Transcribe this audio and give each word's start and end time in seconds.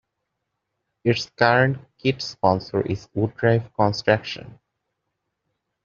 Its 1.03 1.29
current 1.37 1.77
kit 1.99 2.23
sponsor 2.23 2.81
is 2.87 3.07
Woodview 3.13 3.61
Construction. 3.75 4.57